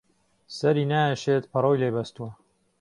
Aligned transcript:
سهری 0.57 0.85
نایهشێت 0.91 1.43
پهڕۆی 1.51 1.79
لێ 1.81 1.89
بهستووه 1.95 2.31